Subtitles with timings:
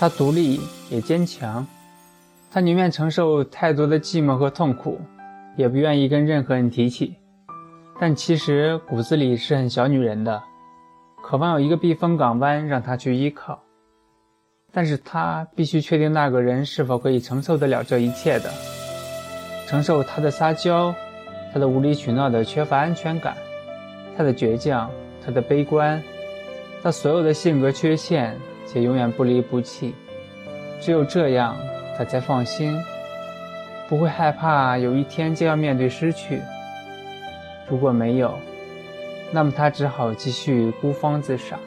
[0.00, 0.58] 他独立
[0.88, 1.66] 也坚强，
[2.50, 4.98] 他宁愿承受太多的寂寞和痛苦，
[5.58, 7.14] 也不愿意跟任何人提起。
[8.00, 10.42] 但其实骨子里是很小女人的，
[11.22, 13.62] 渴望有一个避风港湾让她去依靠。
[14.72, 18.50] 但是她必须确定那个人是否可以承受得了这一切的，
[19.66, 20.94] 承受他的撒娇，
[21.52, 23.36] 他的无理取闹的缺乏安全感，
[24.16, 24.90] 他的倔强，
[25.22, 26.02] 他的悲观，
[26.82, 28.34] 他所有的性格缺陷，
[28.70, 29.94] 且永远不离不弃。
[30.80, 31.56] 只有这样，
[31.98, 32.78] 他才放心，
[33.88, 36.40] 不会害怕有一天将要面对失去。
[37.68, 38.38] 如果没有，
[39.32, 41.58] 那么他只好继续孤芳自赏。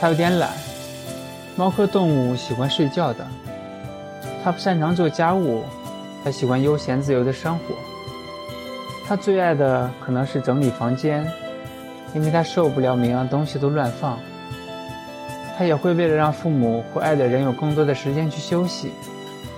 [0.00, 0.50] 他有点懒，
[1.56, 3.26] 猫科动物喜欢睡觉的。
[4.44, 5.64] 他不擅长做家务，
[6.22, 7.74] 他喜欢悠闲自由的生活。
[9.06, 11.24] 他最爱的可能是整理房间，
[12.14, 14.18] 因为他受不了每样东西都乱放。
[15.56, 18.90] 他也会为了让父母或爱的人有更多的时间去休息，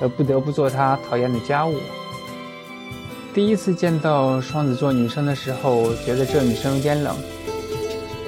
[0.00, 1.74] 而不得不做他讨厌的家务。
[3.34, 7.16] 第一次见到双子座女生的时候，觉得这女生有点冷。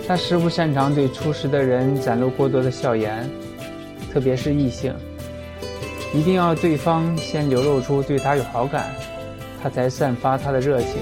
[0.07, 3.31] 她时不擅长对初识的人展露过多的笑颜，
[4.13, 4.93] 特别是异性，
[6.13, 8.91] 一定要对方先流露出对她有好感，
[9.63, 10.97] 她才散发她的热情。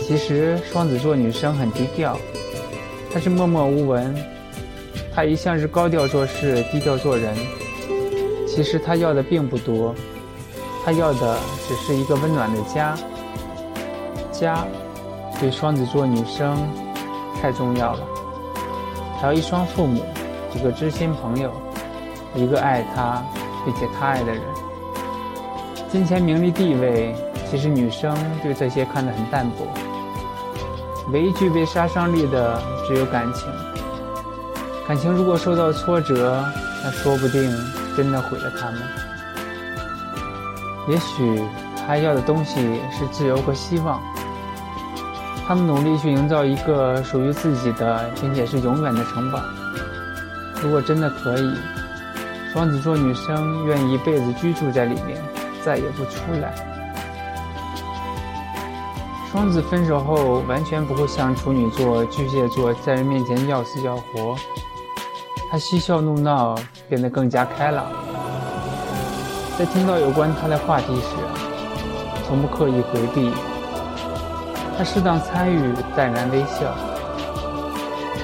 [0.00, 2.18] 其实双子座女生很低调，
[3.12, 4.14] 她是默默无闻，
[5.16, 7.34] 她一向是高调做事，低调做人。
[8.46, 9.94] 其实她要的并不多。
[10.84, 12.94] 他要的只是一个温暖的家，
[14.30, 14.64] 家
[15.40, 16.56] 对双子座女生
[17.40, 18.06] 太重要了。
[19.20, 20.04] 还有一双父母，
[20.54, 21.50] 一个知心朋友，
[22.36, 23.20] 一个爱他
[23.64, 24.40] 并且他爱的人。
[25.90, 27.16] 金钱、名利、地位，
[27.50, 29.66] 其实女生对这些看得很淡薄。
[31.10, 33.48] 唯一具备杀伤力的只有感情。
[34.86, 36.44] 感情如果受到挫折，
[36.84, 37.50] 那说不定
[37.96, 38.80] 真的毁了他们。
[40.88, 41.42] 也许
[41.84, 44.00] 他要的东西是自由和希望。
[45.44, 49.40] 他们努力去营造一个属于自己的，并且是永远的城堡。
[50.62, 51.54] 如果真的可以，
[52.52, 55.20] 双子座女生愿意一辈子居住在里面，
[55.64, 56.54] 再也不出来。
[59.32, 64.36] 双子分手后完全不会像处女座、巨蟹座在人面前要死要活，
[65.48, 66.56] 他嬉笑怒闹，
[66.88, 67.86] 变得更加开朗。
[69.56, 71.16] 在听到有关他的话题时，
[72.26, 73.32] 从不刻意回避。
[74.76, 76.74] 他适当参与，淡然微笑。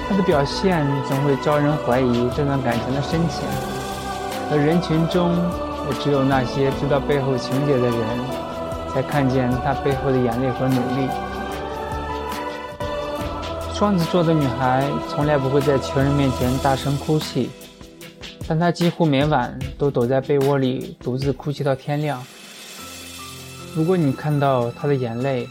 [0.09, 3.49] 他的表现总会招人怀疑这段感情的深浅，
[4.51, 5.31] 而人群中
[5.89, 7.97] 也只有那些知道背后情节的人，
[8.93, 11.09] 才看见他背后的眼泪和努力。
[13.83, 17.51] 双子座的女孩从来不会在情人面前大声哭泣。
[18.47, 22.25] 但她几乎每晚都躲在被窝里独自哭泣到天亮。
[23.75, 25.49] 如果你看到她的眼泪，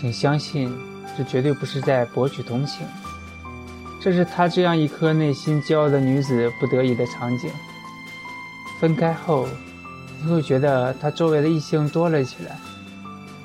[0.00, 0.74] 请相信，
[1.14, 2.86] 这绝对不是在博取同情，
[4.00, 7.50] 这是她这样一颗内心骄傲的女子不得已的场景。
[8.80, 9.46] 分开后，
[10.22, 12.58] 你会觉得她周围的异性多了起来，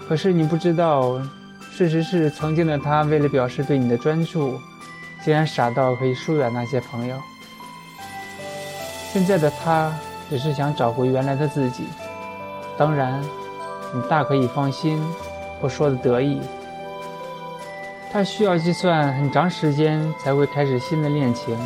[0.07, 1.21] 可是你不知道，
[1.75, 4.61] 事实是曾经的他为了表示对你的专注，
[5.25, 7.17] 竟然傻到可以疏远那些朋友。
[9.11, 9.91] 现在的他
[10.29, 11.85] 只是想找回原来的自己，
[12.77, 13.19] 当然，
[13.91, 15.03] 你大可以放心，
[15.61, 16.39] 我说的得意。
[18.11, 21.57] 他需要计算很长时间才会开始新的恋情。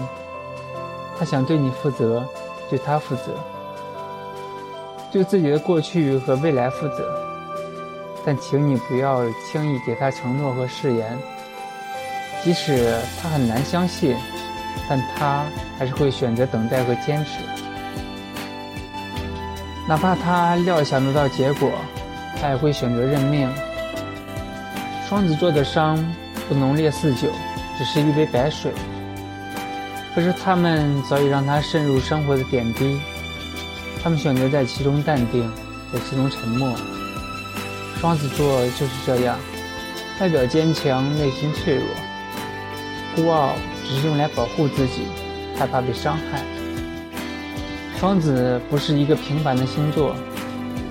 [1.20, 2.26] 他想对你负责，
[2.70, 3.38] 对他负责，
[5.12, 7.37] 对自己的过去和未来负责。
[8.28, 11.18] 但请你不要轻易给他承诺和誓言，
[12.44, 14.18] 即使他很难相信。
[14.90, 15.46] 但他
[15.78, 17.40] 还是会选择等待和坚持，
[19.88, 21.72] 哪怕他料想得到结果，
[22.40, 23.50] 他也会选择认命。
[25.08, 25.98] 双子座的伤
[26.48, 27.30] 不浓烈似酒，
[27.78, 28.72] 只是一杯白水，
[30.14, 33.00] 可是他们早已让他渗入生活的点滴，
[34.04, 35.50] 他们选择在其中淡定，
[35.94, 36.74] 在其中沉默。
[38.00, 39.38] 双子座就是这样，
[40.20, 41.86] 外表坚强，内心脆弱，
[43.16, 43.54] 孤傲。
[43.90, 45.08] 只是用来保护自己，
[45.58, 46.44] 害怕被伤害。
[47.98, 50.14] 双子不是一个平凡的星座，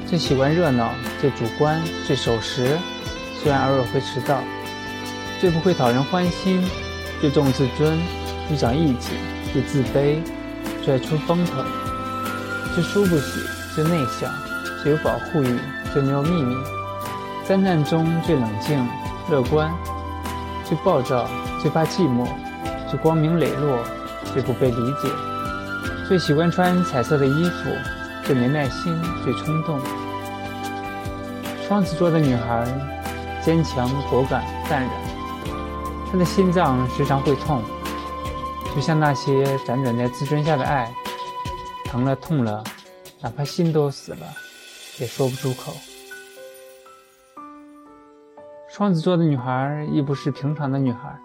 [0.09, 2.79] 最喜欢热闹，最主观，最守时，
[3.43, 4.41] 虽然偶尔会迟到，
[5.39, 6.67] 最不会讨人欢心，
[7.21, 7.99] 最重自尊，
[8.49, 9.13] 最讲义气，
[9.53, 10.17] 最自卑，
[10.83, 11.63] 最爱出风头，
[12.75, 13.25] 最输不起，
[13.75, 14.33] 最内向，
[14.83, 15.59] 最有保护欲，
[15.93, 16.57] 最没有秘密，
[17.47, 18.85] 灾难中最冷静、
[19.31, 19.73] 乐观，
[20.65, 21.29] 最暴躁，
[21.63, 22.27] 最怕寂寞。
[22.91, 23.79] 最光明磊落，
[24.33, 25.09] 最不被理解，
[26.09, 27.71] 最喜欢穿彩色的衣服，
[28.25, 29.81] 最没耐心，最冲动。
[31.69, 32.65] 双子座的女孩
[33.45, 34.91] 坚强、果敢、淡然，
[36.11, 37.63] 她的心脏时常会痛，
[38.75, 40.93] 就像那些辗转在自尊下的爱，
[41.85, 42.65] 疼了、痛了，
[43.21, 44.27] 哪怕心都死了，
[44.99, 45.77] 也说不出口。
[48.77, 51.19] 双子座的女孩亦不是平常的女孩，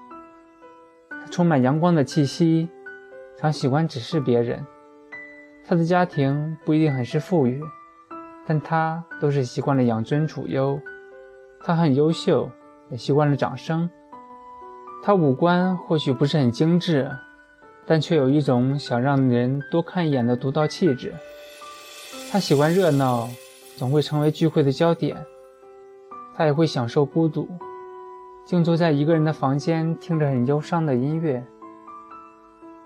[1.09, 2.69] 她充满阳光的气息，
[3.37, 4.65] 常喜欢指示别人。
[5.67, 7.61] 她的家庭不一定很是富裕，
[8.47, 10.79] 但她都是习惯了养尊处优。
[11.61, 12.49] 她很优秀，
[12.89, 13.89] 也习惯了掌声。
[15.03, 17.11] 她五官或许不是很精致，
[17.85, 21.13] 但却有一种想让人多看一眼的独到气质。
[22.31, 23.27] 她喜欢热闹，
[23.75, 25.17] 总会成为聚会的焦点。
[26.35, 27.47] 他也会享受孤独，
[28.45, 31.43] 静坐在一个人的房间，听着很忧伤的音乐。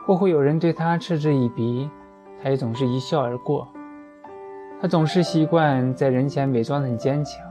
[0.06, 1.90] 或会有人对他嗤之以鼻，
[2.42, 3.68] 他也总是一笑而过。
[4.80, 7.44] 他总是习惯在人前伪装得很坚强，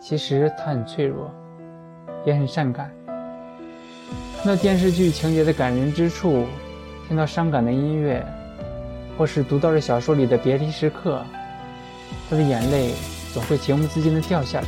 [0.00, 1.30] 其实他很脆弱，
[2.24, 2.90] 也很善感。
[4.38, 6.44] 看到电视剧情节的感人之处，
[7.06, 8.24] 听到伤感的音乐，
[9.16, 11.22] 或是读到了小说里的别离时刻，
[12.30, 12.94] 他的眼泪。
[13.38, 14.66] 总会情不自禁地掉下来。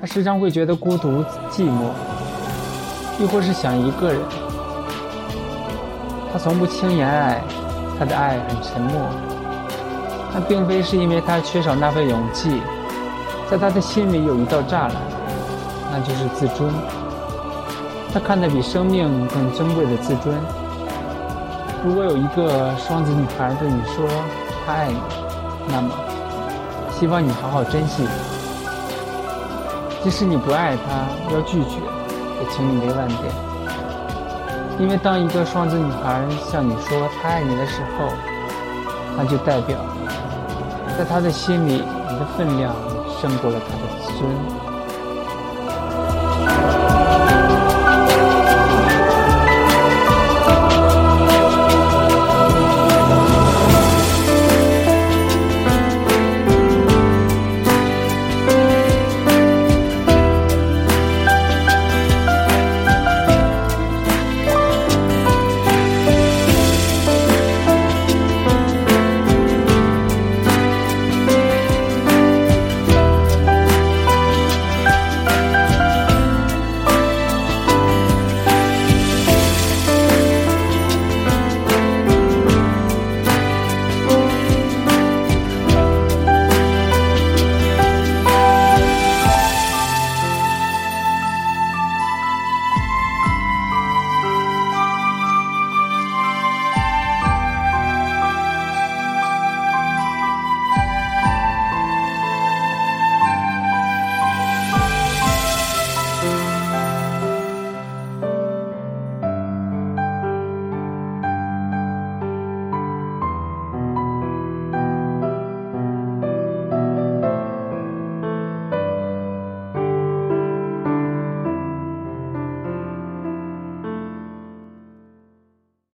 [0.00, 1.90] 他时常会觉得孤独、寂寞，
[3.18, 4.20] 亦或是想一个人。
[6.32, 7.42] 他从不轻言爱，
[7.98, 9.00] 他的爱很沉默。
[10.32, 12.62] 那并非是因为他缺少那份勇气，
[13.50, 14.92] 在他的心里有一道栅栏，
[15.90, 16.72] 那就是自尊。
[18.14, 20.32] 他看得比生命更珍贵的自尊。
[21.84, 24.06] 如果有一个双子女孩对你说
[24.64, 24.96] 她爱你，
[25.66, 26.05] 那么。
[26.98, 28.06] 希望你好好珍惜。
[30.02, 31.76] 即使你不爱他，要拒绝，
[32.40, 33.30] 也请你委婉点。
[34.78, 38.08] 因为当一个双子女孩向你说她爱你的时候，
[39.14, 39.76] 那就代表，
[40.96, 42.74] 在她的心里，你的分量
[43.20, 44.75] 胜过了她的自尊。